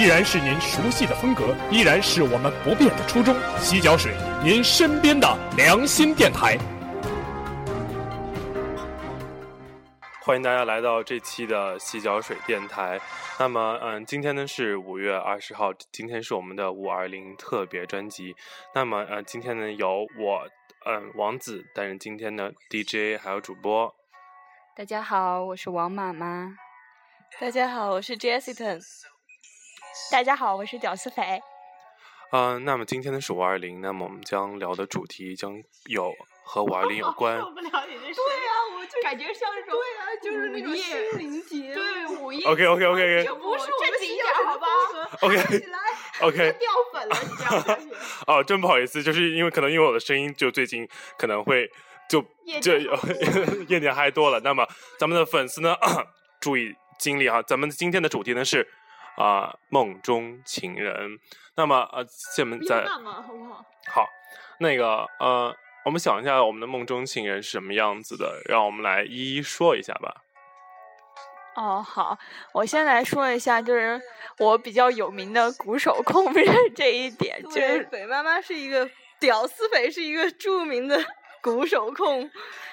[0.00, 3.36] 依然是您熟悉的风格，依然是我们不变的初衷。
[3.58, 6.56] 洗脚水，您身边的良心电台。
[10.22, 12.98] 欢迎大家来到这期的洗脚水电台。
[13.38, 18.34] 那么，嗯，今天呢是五月二十号，今天是我们的五二零特别专辑。
[18.74, 20.48] 那么，呃，今天呢由我，
[20.86, 23.94] 嗯，王子担任今天的 DJ，还有主播。
[24.74, 26.56] 大家好，我是王妈妈。
[27.38, 28.80] 大家好，我是 Jessica。
[30.12, 31.40] 大家好，我是屌丝肥。
[32.32, 36.12] 嗯，那么今天的是五二零，那么我们将聊的主题将有
[36.44, 37.36] 和五二零有关。
[37.38, 42.46] 受不了你这对呀，我就感觉像那种对呀，就是那种心灵节， 对午夜。
[42.46, 43.34] OK OK OK OK。
[43.34, 44.66] 不是正经一点好吧
[45.22, 45.36] OK
[46.20, 46.52] OK。
[46.52, 47.78] 掉粉了，你知道吗？
[48.28, 51.68] 哦，真不好意思，就是因为可能因为我的声音就最近可能会
[52.08, 52.24] 就
[52.62, 52.78] 就
[53.66, 54.38] 夜店嗨多了。
[54.40, 54.64] 那么
[54.98, 55.74] 咱们的粉丝呢，
[56.40, 57.42] 注意精力哈。
[57.42, 58.68] 咱们今天的主题呢是
[59.20, 61.18] 啊梦中情人。
[61.56, 62.04] 那么呃，
[62.34, 63.64] 下面在好不好？
[63.92, 64.06] 好，
[64.58, 65.54] 那个呃，
[65.84, 70.22] 我们想一下我们的梦中情人是什么样子的，让我们来一一说一下吧。
[71.56, 72.16] 哦，好，
[72.54, 74.00] 我先来说一下，就是
[74.38, 76.32] 我比较有名的鼓手控
[76.74, 80.98] 这一点，就是北妈妈是一个屌丝北是一个著名的
[81.42, 82.30] 鼓手控。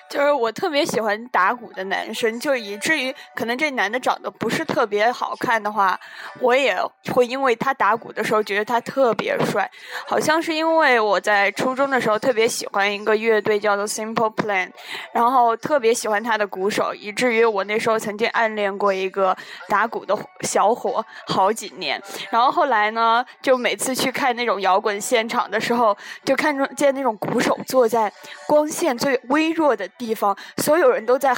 [0.10, 6.00] 就是我特别喜欢打鼓的男生，就以至于可能这男的长得不是特别好看的话，
[6.40, 6.78] 我也
[7.14, 9.70] 会因为他打鼓的时候觉得他特别帅。
[10.06, 14.70] 好像是因为我在初中的时候特别喜欢一个乐队叫做 Simple Plan，
[15.12, 19.36] 然后特别喜欢他的鼓手，以至于我那时候曾经暗恋过一个
[19.68, 22.02] 打鼓的小伙好几年。
[22.30, 28.10] 然后后来呢，就每次去看那种摇滚现场的时候，就看中见那种鼓手坐在
[28.48, 29.86] 光线最微弱的。
[29.98, 31.36] 地方，所有人都在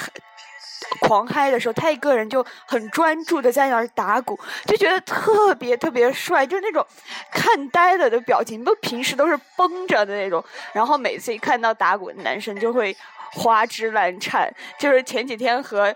[1.02, 6.86] 狂嗨的时候，他一个人就很专注的在那儿打鼓，就觉得特别特别帅，就是那种
[7.32, 10.44] 看呆了的表情，不平时都是绷着的那种，
[10.74, 12.96] 然后每次一看到打鼓的男生就会
[13.34, 14.52] 花枝乱颤。
[14.80, 15.94] 就是前几天和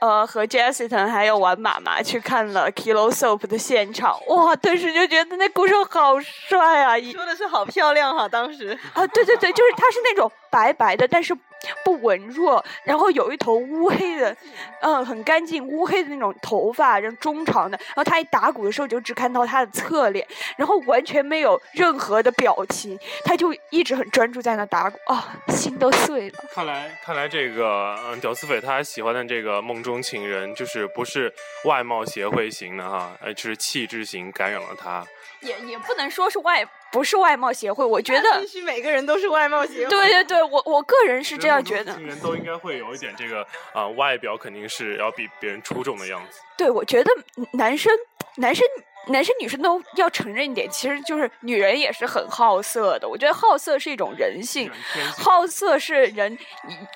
[0.00, 6.98] 呃和 Jessica 还有玩妈妈去看了 Kilo Soap 的现场，哇，顿时就觉得那鼓手好帅啊！
[7.12, 11.36] 说的是好漂亮哈，当时啊，对对对，就是他是那种白白的，但是。
[11.84, 14.34] 不文弱，然后有一头乌黑的，
[14.80, 17.76] 嗯，很干净乌黑的那种头发，然后中长的。
[17.88, 26.38] 然后他一打鼓的时候，就只看到他的侧脸，然后完全没有任何的表情，他就一直很专注在那打鼓啊，心都碎了。
[26.50, 31.30] 看来，看来这个嗯，屌丝匪他喜欢的这个梦中情人，就是不是
[31.66, 35.06] 外貌协会型的哈，呃，就是气质型感染了他。
[35.42, 39.90] 也也不能说是外，不是外貌协会，我觉得 必须每个人都是外貌协会。
[39.90, 41.98] 对对对，我我个人是这样觉得。
[42.00, 43.42] 人都应该会有一点这个
[43.72, 46.40] 啊、呃，外表肯定是要比别人出众的样子。
[46.56, 47.10] 对，我觉得
[47.52, 47.92] 男生
[48.36, 48.66] 男生。
[49.06, 53.08] 男生女生都要承认一点，其实就是女人也是很好色的。
[53.08, 54.70] 我觉得好色是一种人性，
[55.16, 56.38] 好色是人，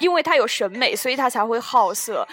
[0.00, 2.24] 因为他有审美，所以他才会好色。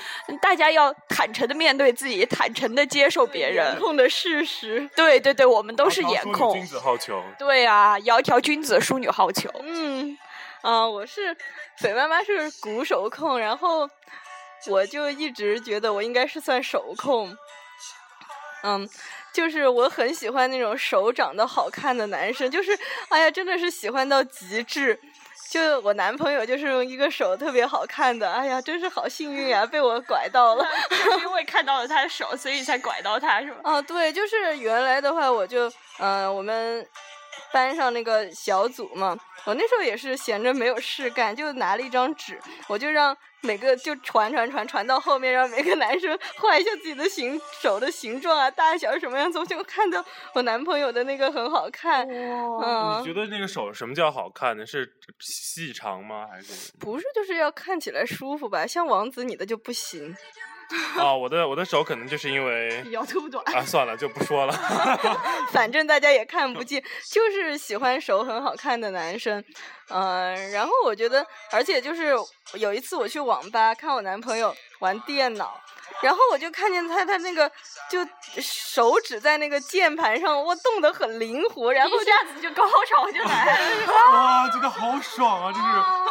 [0.42, 4.88] 大家要坦诚的面对自己，坦诚的接受别人控的事实。
[4.94, 6.54] 对对对，我们都是颜控。
[6.54, 7.24] 君子好逑。
[7.40, 9.50] 对啊，窈窕君子，淑女好逑。
[9.64, 10.16] 嗯，
[10.62, 11.36] 啊，我是
[11.78, 13.90] 水妈妈是鼓手控，然后
[14.68, 17.36] 我就一直觉得我应该是算手控。
[18.64, 18.90] 嗯。
[19.34, 22.78] 就是我很喜欢那种手长得好看的男生，就是
[23.08, 25.00] 哎呀，真的是喜欢到极致。
[25.50, 30.66] 就我男朋友就是一个手特别好看的，哎呀，真是好幸运啊，被我拐到了。
[30.90, 33.58] 就是因为看到了他的手，所以才拐到他，是吗？
[33.64, 36.86] 啊，对，就是原来的话，我就嗯、呃，我们
[37.52, 43.16] 班上那个小组嘛，我那时候也是闲着没有事干，就拿了一张纸，我就让。
[43.44, 50.06] 每个就传传传传到后面，让每个男生画一下自己的形手的形状啊、大小什么样子，我就看到
[50.36, 52.08] 我男朋友的那个很好看。
[52.08, 54.64] 嗯，你觉得那个手什么叫好看呢？
[54.64, 54.88] 是
[55.20, 56.28] 细长吗？
[56.32, 57.06] 还是不是？
[57.16, 58.68] 就是要看起来舒服吧？
[58.68, 60.16] 像王子你的就不行。
[60.98, 64.54] 哦，我的我的手可能就是因为 腰特短啊，算了就不说了，
[65.52, 69.44] 反正大家也看不见，就是喜欢手很好看的男生，
[69.90, 72.14] 嗯、呃，然后我觉得，而且就是
[72.54, 75.60] 有一次我去网吧看我男朋友玩电脑。
[76.02, 77.50] 然后我就看见他，他那个
[77.90, 78.00] 就
[78.42, 85.54] 手指在那个键盘上，哇，动得很灵活，然后一下子就高潮就来了， 哇，真的好爽啊！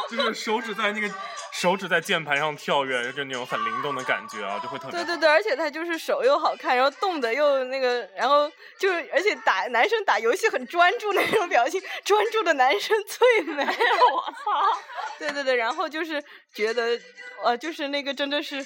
[0.09, 1.13] 就是就是手指在那个
[1.53, 4.93] 手指在键盘上跳跃，就那种很灵动的感觉啊，就会特别。
[4.93, 8.49] 对对对，而且他就是手又好看，然后动的又那个，然后
[8.79, 13.65] 就而且打男生打游戏很专注那种表情，专注的男生最美。
[13.65, 14.79] 我操！
[15.19, 16.23] 对对对，然后就是
[16.55, 16.99] 觉得，
[17.43, 18.65] 呃，就是那个真的是。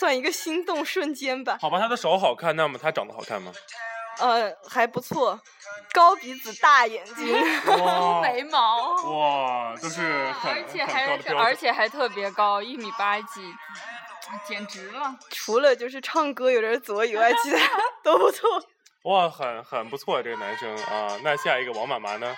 [0.00, 1.58] 算一个心动瞬间吧。
[1.60, 3.52] 好吧，他的手好看，那么他长得好看吗？
[4.18, 5.38] 呃，还不错，
[5.92, 7.26] 高鼻子大眼睛，
[7.84, 8.94] 哇眉毛。
[9.04, 10.00] 哇，都是
[10.32, 11.38] 很而且很还是高标准。
[11.38, 13.54] 而且还特别高，一米八几，
[14.46, 15.14] 简直了。
[15.28, 17.58] 除了就是唱歌有点左以外，其他
[18.02, 18.48] 都不错。
[19.04, 21.16] 哇，很很不错，这个男生啊。
[21.22, 22.34] 那下一个王妈妈呢？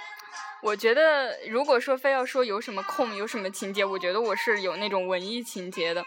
[0.63, 6.05] 我觉得，如果说非要说有什么空，有什么情节，我觉得我是有那种文艺情节的。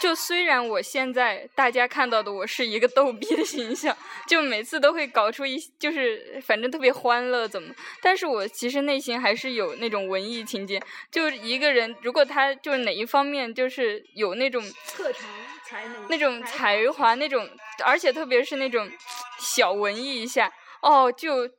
[0.00, 3.94] 就虽然我现在大家看到的我是一个逗逼的形象，
[4.26, 10.80] 就每次都会搞出一就是反正特别欢乐怎么，但是我其实内心还是有那种文艺情节。
[11.10, 15.22] 就一个人，如果他就是哪一方面就是有那种特长
[15.66, 17.46] 才能那种才华，那种
[17.84, 18.90] 而且特别是那种
[19.38, 20.50] 小文艺一下，
[20.80, 21.50] 哦，就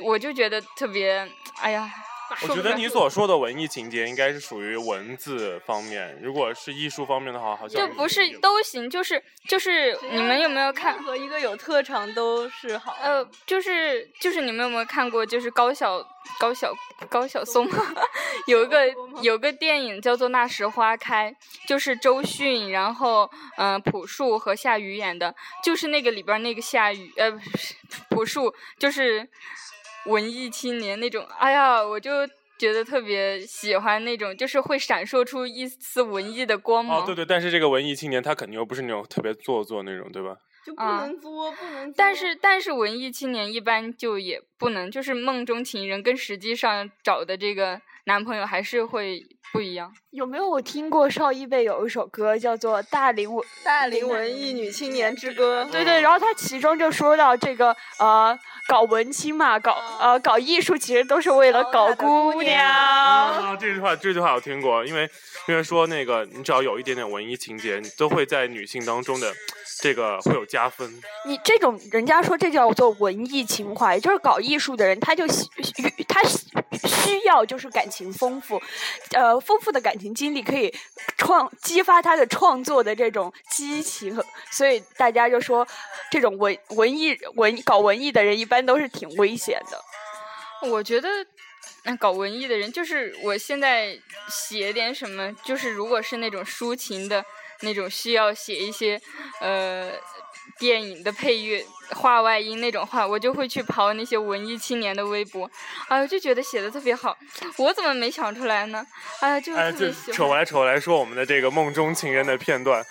[0.00, 1.28] 我就觉得特别，
[1.60, 1.90] 哎呀，
[2.42, 11.02] 我觉得你所说的文艺情节应该是属于文字方面，如果是艺术方面的话，好像就不是都行，就是就是你们有没有看任？
[11.04, 12.96] 何一个有特长都是好。
[13.00, 15.24] 呃，就是就是你们有没有看过？
[15.24, 15.98] 就是高晓
[16.38, 16.72] 高晓
[17.08, 17.66] 高晓松
[18.46, 18.86] 有一个
[19.22, 21.32] 有个电影叫做《那时花开》，
[21.66, 25.34] 就是周迅，然后嗯、呃朴树和夏雨演的，
[25.64, 27.74] 就是那个里边那个夏雨呃不是
[28.10, 29.26] 朴树，就是
[30.08, 31.24] 文艺青年那种。
[31.38, 32.26] 哎呀，我就
[32.58, 37.00] 觉得特别喜欢那种，就是会闪烁出一丝文艺的光芒。
[37.00, 40.36] 哦，对对，但是这个文艺青年他肯定又不是那种特别做作那种，对吧？
[40.66, 41.94] 就不啊能作，不能作。
[41.96, 49.22] 但是但是文艺青年一般就也不能，就是梦中情人跟实际上找的这个男朋友还是会
[49.52, 49.92] 不一样。
[50.10, 58.36] 有没有我听过邵一贝有一首歌叫做《大龄文大龄文艺女青年之歌，对对，然后他其中就说到这个呃，
[58.66, 65.08] 搞文青嘛，搞呃搞艺术，其实都是为了搞姑娘啊，这句话这句话我听过，因为
[65.46, 69.32] 因为说那个你只要有一点点文艺情节，你都会在女性当中的
[69.80, 70.90] 这个会有加分。
[71.26, 75.44] 你这种人家说这叫做文艺情怀，就是搞艺术的人，他就需
[76.08, 78.60] 他需要就是感情丰富，
[79.12, 80.74] 呃，丰富的感情经历可以
[81.16, 84.20] 创激发他的创作的这种激情，
[84.50, 85.66] 所以大家就说
[86.10, 90.68] 这种文文艺文搞文艺的人一般都是挺危险的。
[90.68, 91.08] 我觉得，
[91.84, 93.96] 那，搞文艺的人，就是我现在
[94.28, 97.24] 写点什么，就是如果是那种抒情的
[97.60, 99.00] 那种，需要写一些
[99.40, 99.92] 呃
[100.58, 105.50] 电影的配乐、画外音那种话，我就会去刨那些文艺青年的微博，
[105.88, 107.16] 哎，呦就觉得写的特别好，
[107.56, 108.84] 我怎么没想出来呢？
[109.20, 110.38] 哎呀，就哎，就特别喜扯过欢。
[110.38, 112.84] 来扯过来说我们的这个梦中情人的片段，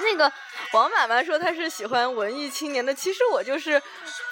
[0.00, 0.32] 那个
[0.72, 3.80] 王妈妈说她是喜欢文艺青年的，其实我就是，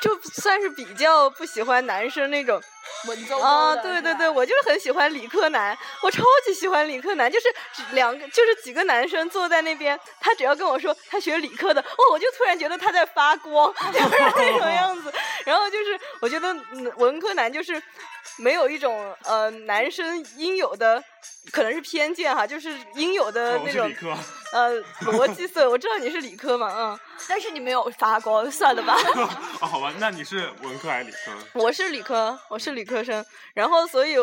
[0.01, 2.61] 就算是比较不喜欢男生那种。
[3.07, 7.47] 文绉啊，对对对，我就是很喜欢理科男，我超级喜欢理科男，就是
[7.93, 15.13] 两个，就是几个男生坐在那边，他只要跟我说他学理科的，哦，我就突然觉得他在发光， 就是那种样子。
[15.45, 17.81] 然后就是我觉得嗯文科男就是
[18.39, 21.03] 没有一种呃男生应有的，
[21.53, 23.91] 可能是偏见哈，就是应有的那种。
[24.53, 25.69] 呃逻辑思维。
[25.69, 28.97] 我知道你是理科嘛，嗯，但是你没有发光，算了吧。
[29.61, 31.33] 哦，好吧，那你是文科还是理科？
[31.53, 33.25] 我是理科，我是理科生，
[33.55, 34.15] 然后所以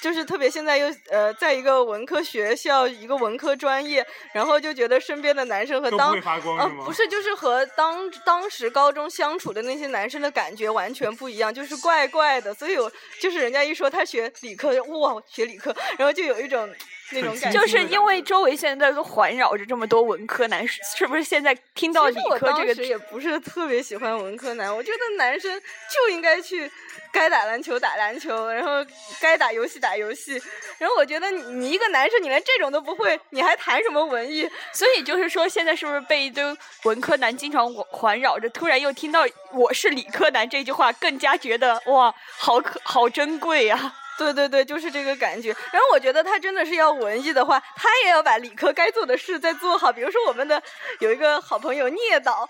[0.00, 6.84] 就是特别现在又呃，在一个文科学校，一个文科专业，然后就觉得身边的男生和当都不会发光呃是吗？
[6.84, 12.52] 不是，就是和当当时高中相处的那些男生的感觉完全不一样，就是怪怪的。
[12.54, 12.90] 所以我
[13.20, 16.68] 就是人家一说他学理科，哇，学理科，然后就有一种
[17.12, 17.60] 那种感觉。
[17.60, 26.70] 就是因为周围现在都环绕着这么多文科男，是是不是现在听到理科这个也不是特别喜欢文科男，我觉得男生就应该去
[27.12, 28.84] 该打篮球打篮球，然后
[29.20, 30.40] 该打游戏打游戏。
[30.78, 34.48] 然后我觉得你你一个男生，你连这种都不会，你还谈什么文艺？
[34.72, 36.44] 所以就是说，现在是不是被一堆
[36.82, 45.48] 文科男经常环环绕着，突然又听到“我是理科男”这句话，更加觉得哇，好可好珍贵啊呀、对对对，就是这个感觉。
[45.72, 49.92] 然后我觉得他真的是要文艺的话，他也要把理科该做的事再做好。
[49.92, 50.62] 比如说我们的
[51.00, 52.48] 有一个好朋友聂导，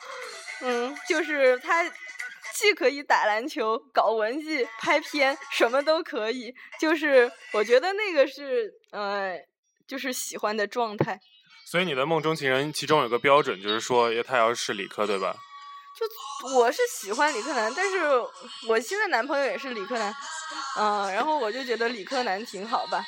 [0.60, 1.84] 嗯，就是他
[2.54, 6.54] 既可以打篮球、搞文艺、拍片，什么都可以。
[6.80, 9.36] 就是我觉得那个是呃，
[9.86, 11.18] 就是喜欢的状态。
[11.66, 15.34] 所以你的梦中情人其中有个标准，就是说他要是理科，对吧？
[15.94, 17.98] 就我是喜欢理科男，但是
[18.68, 20.14] 我现在男朋友也是理科男，
[20.76, 23.04] 嗯、然后我就觉得理科男挺好吧，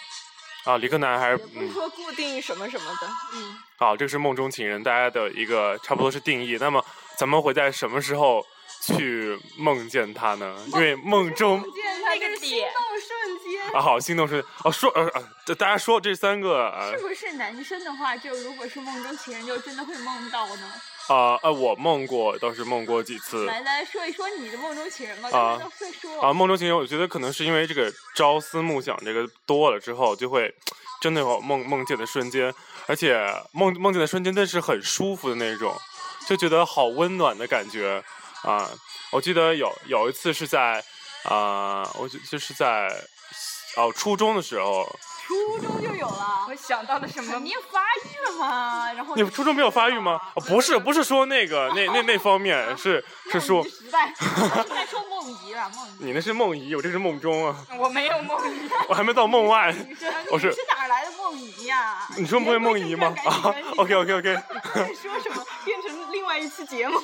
[0.64, 3.58] 啊，理科男还是不是嗯，说固定什么什么的，嗯。
[3.78, 6.56] 好，这是梦中情人大家的一个差不多是定义。
[6.60, 6.82] 那么
[7.18, 8.46] 咱们会在什么时候
[8.80, 10.56] 去梦见他呢？
[10.72, 11.60] 因为梦中
[12.04, 15.02] 那个点瞬间，啊，好心动瞬间哦，说呃
[15.46, 20.72] 呃，大家说这三个呃是不是男生的话，就如果是梦中情人，就真的会梦到呢？
[21.08, 26.32] 啊呃，我梦过，倒是梦过几次来来说一说你的梦中情人吧，啊刚才都会说啊。
[26.32, 30.52] 梦中情人，我觉得可能是因为这个朝思暮想这个多了之后，就会
[31.00, 32.52] 真的有梦梦见的瞬间，
[32.86, 33.16] 而且
[33.52, 35.74] 梦梦见的瞬间，但是很舒服的那种，
[36.26, 38.02] 就觉得好温暖的感觉
[38.42, 38.68] 啊。
[39.12, 40.82] 我记得有有一次是在
[41.22, 42.88] 啊，我就就是在
[43.76, 44.84] 哦初中的时候，
[45.26, 46.54] 初中就有了我。
[46.54, 47.44] 想到了什么肯？
[47.44, 50.20] 定发育了嘛， 然后你初中没有发育吗？
[50.34, 54.08] 哦、不是，不是说那个那那那方面， 是是说时代，
[54.68, 55.90] 应该说梦遗了，梦遗。
[55.98, 58.68] 你那是梦遗，我这是梦中啊，我没有梦遗。
[58.88, 59.74] 我还没到梦外。
[60.30, 62.06] 我是你是哪儿来的梦遗呀？
[62.16, 63.14] 你说不会梦遗吗？
[63.24, 64.34] 啊，OK OK OK，
[64.74, 65.44] 在说什么？
[65.64, 66.98] 变成另外一期节目。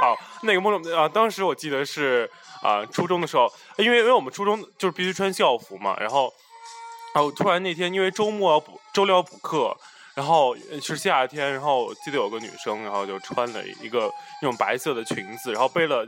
[0.00, 2.30] 好，那个梦中啊，当时我记得是
[2.62, 6.32] 啊、初中的时候，因为因为我们初中就是必须穿校服嘛，然后，
[7.16, 9.74] 然后突然那天因为周末要补周六要补课，
[10.12, 16.06] 然后是夏天，然后记得有个女生，然后就穿了一个那种白色的裙子，然后背了。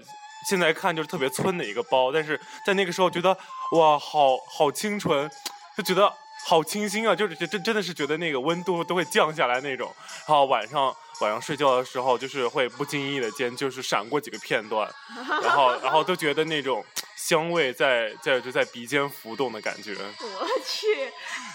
[0.48, 3.36] 现在看就是特别村的一个包，但是在那个时候觉得
[3.72, 5.28] 哇，好好清纯，
[5.76, 6.10] 就觉得
[6.46, 9.92] 好清新啊，就是真真的是觉得那个温度都会降下来那种。
[10.26, 14.88] 然后晚上晚上睡觉的时候，就是会不经意的间就是闪过几个片段，
[15.42, 16.84] 然后然后都觉得那种
[17.18, 19.92] 香味在在就在鼻尖浮动的感觉。
[20.20, 20.86] 我去，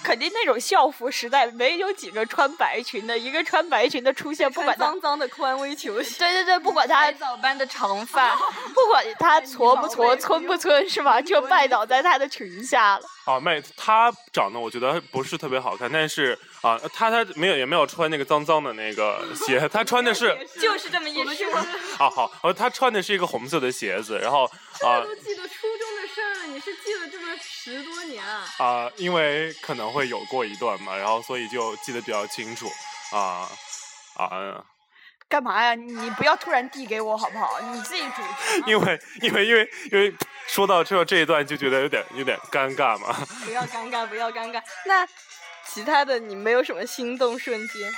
[0.04, 8.36] 肯定那种校服时代没有几个穿白裙的，一个穿白裙的出现，不管，脏脏的宽微球鞋，对对对，不管他早班的长发，
[8.76, 11.22] 不管他矬不矬、 村不村，是吧？
[11.22, 13.06] 就拜倒在他的裙下了。
[13.26, 21.56] 啊，妹，他长得我觉得不是特别好看，但是啊，他他没有也没有穿那个脏脏的那个鞋，他穿的是就是这么一说。
[21.98, 24.50] 啊好，呃，他穿的是一个红色的鞋子，然后
[24.82, 28.46] 啊都记得初中的事儿了，你是记了这么十多年啊？
[28.58, 32.68] 啊，因为可能会有过一段嘛，然后所以就记得比较清楚
[33.12, 33.48] 啊
[34.16, 34.66] 啊，
[35.30, 35.76] 干嘛呀？
[35.76, 37.60] 你不要突然递给我好不好？
[37.62, 38.64] 你自己主持。
[38.68, 40.14] 因为因为因为因为
[40.48, 43.16] 说到这这一段就觉得有点有点尴尬嘛。
[43.46, 44.62] 不要尴尬，不要尴尬。
[44.86, 45.08] 那
[45.66, 47.92] 其他的你没有什么心动瞬间？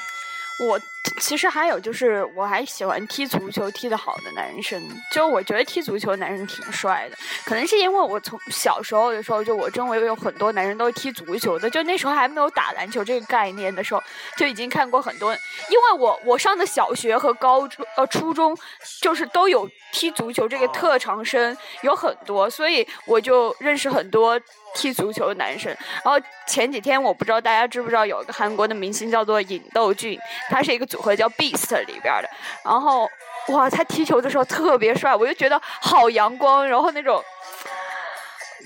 [0.67, 0.79] 我
[1.19, 4.81] 其实还有就是，我还喜欢踢足球踢得好的男生。
[5.11, 11.69] 就我觉得踢足球男生挺帅的，可能是因为我从小时候的时候，就我周围有很多男生都是踢足球的。
[11.69, 14.03] 就那时候还没有打篮球这个概念的时候，
[14.37, 15.33] 就已经看过很多。
[15.33, 18.57] 因为我我上的小学和高中呃初中，
[19.01, 24.39] 就是都有踢足球这个特长生有很多，所以我就认识很多
[24.73, 25.75] 踢足球的男生。
[26.03, 30.19] 然后前几天我不知道大家知不知道有一个韩国的明星叫做尹斗俊，
[30.49, 32.29] 他是一个组合叫 Beast 里边的，
[32.63, 33.09] 然后
[33.49, 37.21] 哇，他踢球的时候特别帅，我就觉得好阳光，然后那种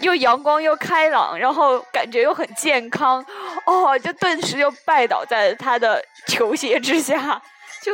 [0.01, 3.25] 又阳光又开朗，然后感觉又很健康，
[3.65, 7.41] 哦，就顿时就拜倒在他的球鞋之下。
[7.81, 7.93] 就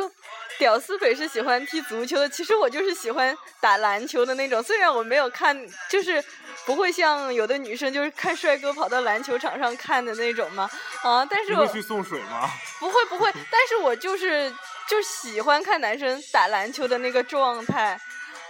[0.57, 4.61] 屌丝鬼是喜欢踢足球的，其实我就是喜欢打篮球的那种。
[4.63, 5.57] 虽然我没有看，
[5.89, 6.23] 就是
[6.65, 10.69] 不会像有的女生就是看帅哥跑到篮球场上看的那种嘛，
[11.03, 12.49] 啊，但是我去送水吗？
[12.79, 14.53] 不会不会，但是我就是
[14.87, 17.99] 就喜欢看男生打篮球的那个状态，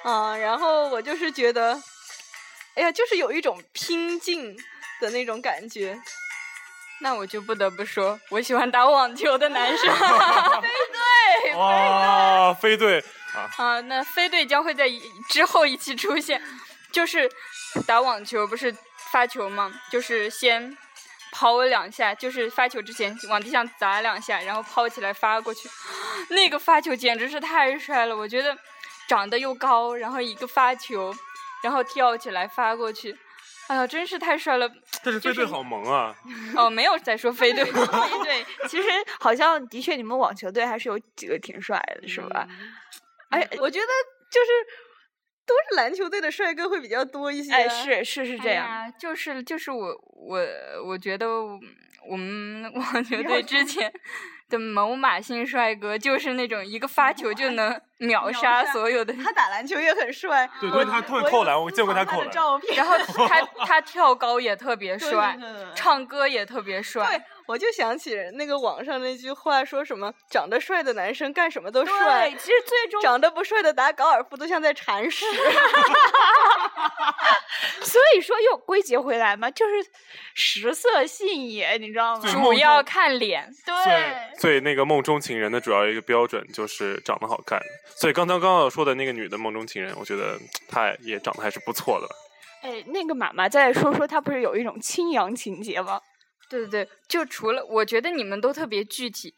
[0.04, 1.82] 啊，然后我就是觉得，
[2.76, 4.56] 哎呀，就是有一种拼劲
[5.02, 6.00] 的那种感觉。
[7.02, 9.94] 那我就不得不说，我喜欢打网球的男生。
[11.56, 13.50] 哇，飞队啊！
[13.58, 14.90] 啊，那飞队将会在
[15.30, 16.42] 之后一期出现，
[16.92, 17.32] 就是
[17.88, 18.76] 打网球不是
[19.12, 19.72] 发球吗？
[19.92, 20.78] 就是先
[21.32, 25.70] 抛两下，就是发球之前往地上砸两下，然后抛起来发过去，
[26.30, 28.16] 那个发球简直是太帅了！
[28.16, 28.58] 我觉得
[29.08, 31.14] 长得又高，然后一个发球，
[31.62, 33.18] 然后跳起来发过去，
[33.68, 34.70] 哎呀，真是太帅了！
[35.04, 36.16] 但是飞队好萌啊！
[36.56, 37.72] 哦，没有在说飞队，飞
[38.24, 38.88] 队， 其实
[39.20, 42.48] 好像的确你们网球队还是有几个挺帅的，是吧？
[43.30, 43.88] 哎，我觉得
[44.32, 44.52] 就是
[45.46, 47.52] 都是篮球队的帅哥会比较多一些。
[47.54, 48.68] 哎，是是是这样。
[48.68, 50.40] 哎就是就是我我
[50.86, 51.60] 我觉得我
[52.10, 53.92] 我们网球队之前
[54.50, 62.30] 的某马姓帅哥，就是那种一个发球就能秒杀所有的，他打篮球也很帅，对对，他会扣篮，我见过他扣篮。
[62.30, 62.96] 照片，然后
[63.28, 75.26] 他他跳高也特别帅对对对，唱歌也特别帅对。，我就想起那个网上那句话，说什么长得帅的男生干什么都帅对，，其实最终长得不帅的打高尔夫都像在铲屎。
[77.84, 79.74] 所以说又归结回来嘛，就是
[80.34, 82.32] 食色性也，你知道吗？
[82.32, 83.50] 主要看脸。
[83.66, 87.60] 对，所以那个梦中情人的主要一个标准就是长得好看。
[87.96, 92.08] 所以刚刚刚刚说的那个女的梦中情人，我觉得她也长得还是不错的。
[92.62, 96.02] 哎，那个妈妈再说说，她不是有一种清扬情节吗？
[96.50, 99.34] 对对对，就除了我觉得你们都特别具体，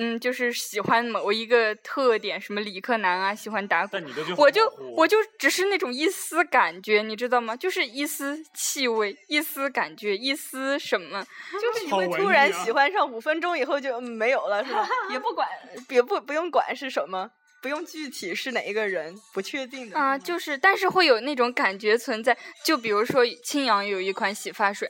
[0.00, 7.56] 嗯，就是喜欢某一个特点，什么理科男啊，喜欢打鼓，就我就我就只是那种一丝感觉，你知道吗？
[7.56, 11.26] 就是一丝气味，一丝感觉，一丝什么，
[11.60, 14.88] 就是你会突然喜欢上，五分钟以后就嗯没有了，是吧？
[15.10, 15.48] 也不管，
[15.88, 17.28] 也不不用管是什么，
[17.60, 19.98] 不用具体是哪一个人，不确定的。
[19.98, 22.38] 啊、就是但是会有那种感觉存在。
[22.64, 24.88] 就比如说青扬有一款洗发水，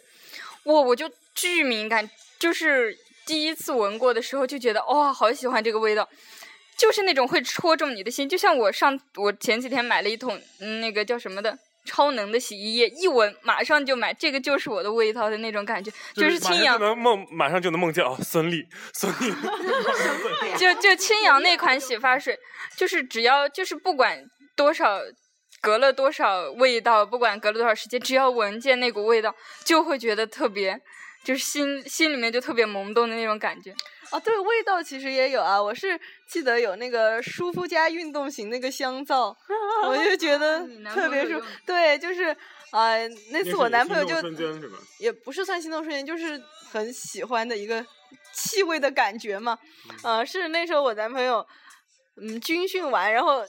[0.64, 2.94] 我我就巨敏感，就是
[3.28, 6.08] 第一次闻过的时候就觉得哇、好喜欢这个味道。
[6.78, 19.35] 就是那种会戳中你的心，就像我上我前几天买了一桶嗯那个叫什么的超能的洗衣液，一闻马上就买，这个就是我的味道的那种感觉，就是清扬马上就能梦，马上就能梦见哦，孙俪，孙俪，
[20.56, 22.38] 就就清扬那款洗发水，
[22.76, 25.00] 就是只要就是不管多少
[25.61, 30.80] 隔了多少味道，不管隔了多少时间，只要闻见那股味道，就会觉得特别，
[31.25, 33.75] 就是心心里面就特别萌动的那种感觉。
[34.10, 35.62] 啊，对，味道其实也有啊。
[35.62, 39.37] 我是记得有那个舒肤佳运动型那个香皂，
[39.84, 40.60] 我就觉得
[40.94, 41.42] 特别舒朋友用。
[41.66, 42.34] 对，就是
[42.70, 42.96] 啊、
[43.30, 44.16] 那次我男朋友就？
[44.98, 47.84] 也不是算心动瞬间，就是很喜欢的一个
[48.32, 49.58] 气味的感觉嘛。
[50.02, 51.46] 呃，是那时候我男朋友
[52.16, 53.44] 嗯军训完，然后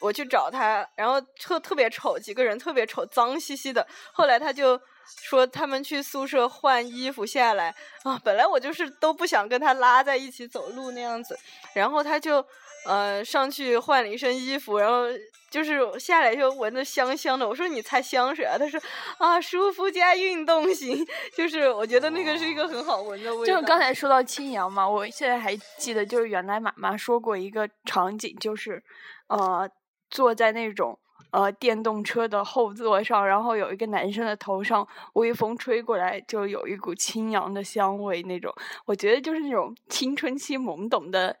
[0.00, 3.84] 我去找他，然后特特别丑，几个人特别丑，脏兮兮的。
[4.12, 4.80] 后来他就
[5.22, 11.38] 说他们去宿舍换衣服下来啊，本来我就是都不想跟他拉在一起走路那样子，
[11.74, 12.44] 然后他就
[12.86, 15.06] 呃上去换了一身衣服，然后。
[15.50, 18.58] 就是下来就闻着香香的，我说你擦香水啊？
[18.58, 18.80] 他说
[19.18, 21.06] 啊，舒肤加运动型，
[21.36, 23.54] 就是我觉得那个是一个很好闻的味道。
[23.54, 28.82] 就是刚才说到青扬嘛，我现在还记得，就是原来妈妈说过一个场景，就是
[29.28, 29.70] 呃
[30.10, 30.98] 坐在那种
[31.34, 38.54] 呃电动车的后座上，然后有一个男生的头上微风吹过来，就有一股清扬的香味那种。
[38.86, 41.36] 我觉得就是那种青春期懵懂的。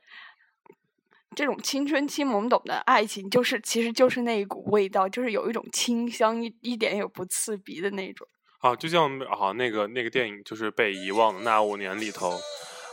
[1.36, 8.24] 这种青春期懵懂的爱情，就是其实就是那一股味道，就是有一种清香，一一点也不刺鼻的那种。
[8.60, 12.38] 啊，就像啊那个那个电影就是被遗忘的那五年里头，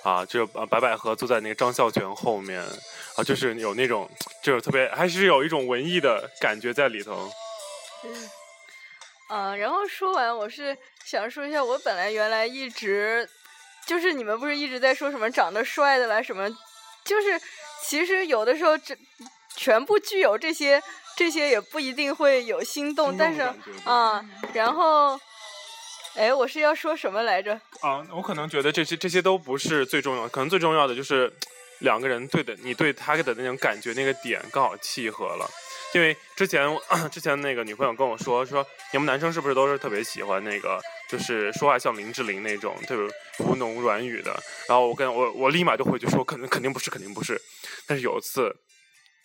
[0.03, 2.61] 啊，就啊白百合坐在那个张孝全后面，
[3.15, 4.09] 啊，就是有那种
[4.41, 7.31] 就是特别还是有一种文艺的感觉在里头。
[8.03, 8.29] 嗯，
[9.27, 13.29] 啊然后说完，我是想说一下，我本来原来一直
[13.85, 16.49] 就是你们不是一直在说什么长得帅的啦，什么，
[17.03, 17.39] 就是
[17.83, 18.97] 其实有的时候这
[19.55, 20.81] 全部具有这些，
[21.15, 23.41] 这些也不一定会有心动，但是
[23.85, 25.19] 啊、然后，
[26.15, 27.53] 哎，我是要说什么来着？
[27.81, 31.31] 啊，我可能觉得这些这些都不是最重要，可能最重要的就是
[31.79, 35.49] 两个人对的，你对他的那种感觉那个点刚好契合了。
[35.93, 36.69] 因为之前
[37.11, 43.07] 之前那个女朋友跟我说说，你们男生是不是都是特别喜欢那个，就是说话像林志玲那种，特别
[43.39, 44.31] 吴侬软语的。
[44.67, 47.41] 然后我跟我我立马就回去说，肯定肯定不是，肯定不是。
[47.87, 48.55] 但是有一次，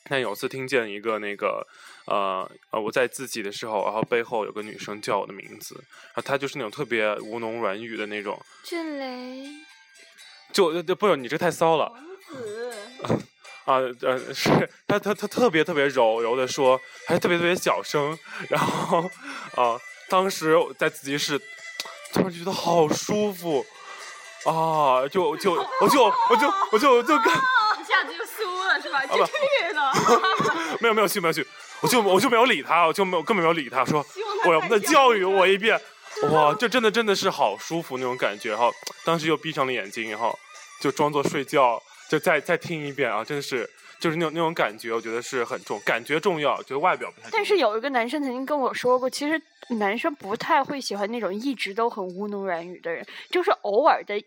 [0.09, 1.66] 但有次听见一个那个
[2.07, 8.40] 呃呃我在自己的时候，然后背后有个女生叫我的名字，然后她就是那种特别吴侬软语的那种。
[8.64, 9.49] 俊雷，
[10.53, 11.92] 就就不是你这太骚了
[13.64, 14.51] 啊呃是
[14.87, 18.16] 他他他特别特别柔柔的说，还特别特别小声，
[18.49, 19.03] 然后
[19.57, 21.40] 啊当时在自习室
[22.12, 23.66] 突然觉得好舒服。
[24.45, 29.05] 啊，就就我就我就我就我就跟一下子就酥了是吧？
[29.05, 29.92] 就去了。
[30.81, 31.46] 没有没有去没有去，
[31.81, 34.05] 我就我就没有理他，我就没有根本没有理他，说
[34.46, 35.81] 我要再教育我一遍，
[36.31, 38.70] 哇，这真的真的是好舒服那种感觉，然后
[39.05, 40.38] 当时又闭上了眼睛，然后
[40.81, 47.38] 就装作睡觉，就再再听一遍啊，真的是就是那种那种感觉，我觉得是很重，感觉重要，觉得外表不太重要。
[47.38, 54.22] 但是有一个男生曾经跟我说过，其实男生不太会喜欢那种一直都很吴侬软语的人，就是偶尔的，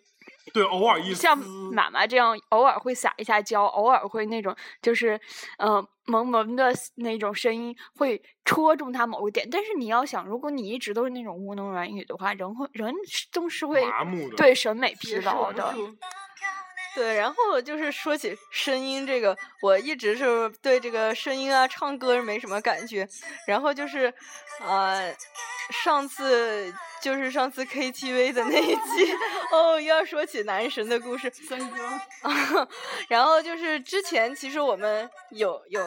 [0.54, 5.20] 对，偶尔一像妈妈这样，偶尔会撒一下娇，偶尔会那种就是
[5.58, 9.48] 嗯、呃萌萌的那种声音会戳中他某一点。
[9.52, 12.92] 但是你要想，如果你一直都是那种吴侬软语的话，人会人
[13.32, 15.76] 总是会麻木的，对审美疲劳的。
[16.96, 23.08] 对，然后就是说起声音这个，我一直是对这个声音啊、唱歌没什么感觉。
[23.46, 24.12] 然后就是，
[24.60, 25.14] 呃，
[25.84, 29.14] 上次就是上次 KTV 的那一期，
[29.52, 31.32] 哦，又要说起男神的故事。
[31.48, 32.68] 三哥，
[33.08, 35.82] 然后就是之前其实我们有有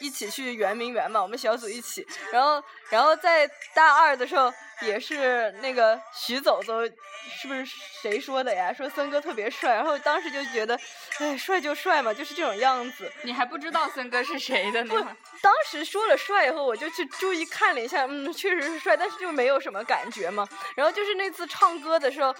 [0.00, 7.64] 一起去圆明园嘛，我们小组一起，然后然后在大二的时候也是那个徐走走，是不是
[8.02, 8.72] 谁说的呀？
[8.72, 10.78] 说森哥特别帅，然后当时就觉得，
[11.18, 13.10] 哎，帅就帅嘛，就是这种样子。
[13.22, 15.16] 你还不知道森哥是谁的呢？
[15.40, 20.48] 当时说了帅以后，我就去注意看了一下，嗯，确实是帅，但是就没有什么感觉嘛。
[20.76, 22.34] 然后就是那次唱歌的时候。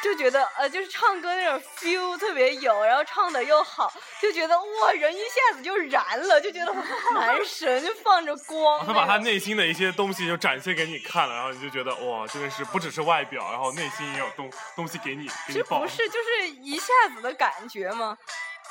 [0.00, 6.72] 就觉得呃，就是唱歌那种 feel 特别有，然后唱的又好，就觉得哇，人一下子就燃了，就觉得
[7.18, 8.86] 男神就放着光。
[8.86, 15.28] 他把他内心的一些东西就展现给你看了，然后你就觉得哇，真的是不只是外表，然后内心也有东东西给你。
[15.48, 18.16] 这不是就是一下子的感觉吗？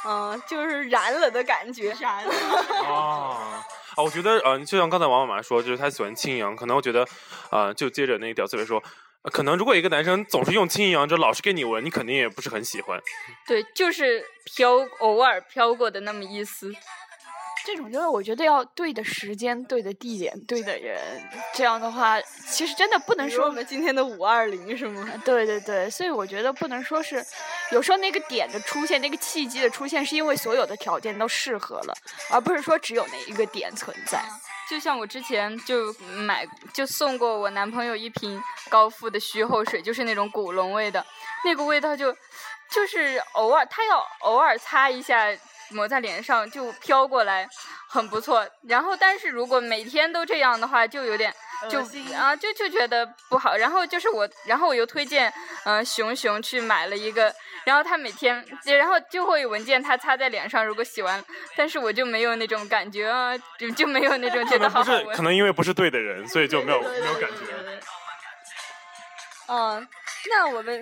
[0.06, 1.96] 嗯，就是燃了的感觉。
[2.00, 2.34] 燃了。
[2.86, 4.04] 啊啊！
[4.04, 7.08] 我觉得呃，就像刚才王妈妈说，就是她喜欢轻盈，可能我觉得，
[7.50, 8.82] 呃，就接着那个屌丝说。
[9.34, 13.02] 可能如果一个男生总是用轻盈，就老是给你闻，你肯定也不是很喜欢。
[13.46, 16.72] 对，就是飘，偶尔飘过的那么一丝。
[17.68, 20.98] 这种就是我觉得要对的时间、对的地点、对的人，
[21.54, 22.16] 这样的话，
[22.50, 25.06] 其实真的不能说我们今天的五二零是吗？
[25.26, 27.22] 对对对，所以我觉得不能说是，
[27.74, 31.94] 有时候那个点的出现，那个契机的出现，是因为所有的条件都适合了，
[32.32, 34.24] 而不是说只有那一个点存在。
[34.70, 41.06] 就像我之前就买就送过我男朋友一瓶高富的虚后水，就是那种古龙味的，
[41.44, 42.16] 那个味道就
[42.72, 45.28] 就是偶尔他要偶尔擦一下
[45.70, 47.48] 抹在脸上就飘过来，
[47.90, 48.48] 很不错。
[48.68, 51.34] 然后但是如果每天都这样的话，就有点
[51.70, 51.80] 就
[52.16, 53.56] 啊就就觉得不好。
[53.56, 55.34] 然后就是我，然后我又推荐
[55.66, 57.34] 嗯熊熊去买了一个。
[57.66, 60.66] 然后他每天，然后就会闻见他擦在脸上。
[60.66, 61.22] 如果洗完，
[61.54, 65.14] 但是我就没有那种感觉啊，就就没有那种觉得好好闻。
[65.14, 67.82] 可能因为不是对的人，所以就没有没有感觉。
[69.50, 69.86] 嗯，
[70.30, 70.82] 那我们，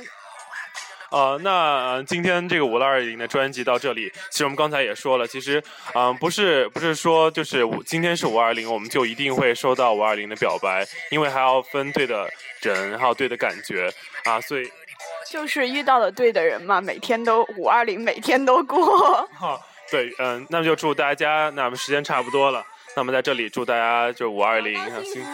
[1.11, 5.63] 呃，那今天这个五二零的专辑到这里，其实我们刚才也说了，其实，
[5.93, 12.29] 嗯，不是不是说就是今天是五二零，我们就一定会收到五二零的表白，因为还要分对的
[12.61, 14.71] 人，还有对的感觉啊，所以。
[15.29, 19.27] 就是遇到了对的人嘛，每天都五二零，每天都过。
[19.37, 19.59] 好，
[19.91, 22.65] 对，嗯，那么就祝大家，那么时间差不多了，
[22.95, 25.29] 那么在这里祝大家就五二零幸福，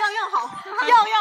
[0.00, 0.50] 样样好，
[0.86, 1.13] 样样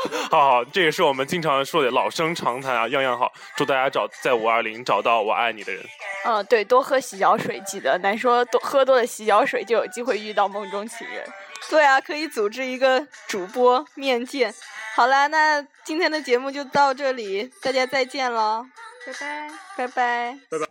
[0.30, 0.42] 好。
[0.42, 3.32] 好好，这也是我们经常说的老生常谈啊，样样好。
[3.56, 5.82] 祝大家找在五二零找到我爱你的人。
[6.24, 11.24] 嗯，对，多喝洗脚水，记得，难说多喝多了洗脚水就有机会遇到梦中情人。
[11.70, 14.52] 对啊，可以组织一个主播面见。
[14.94, 18.66] 好啦，那今天的节目就到这里，大家再见了，
[19.06, 20.66] 拜拜，拜拜，拜拜。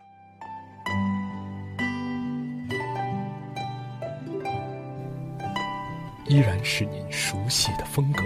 [6.28, 8.24] 依然是您熟悉的风格，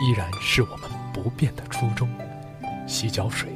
[0.00, 2.08] 依然是我们不变的初衷。
[2.86, 3.50] 洗脚水，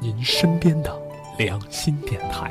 [0.00, 0.92] 您身边的
[1.38, 2.50] 良心电台。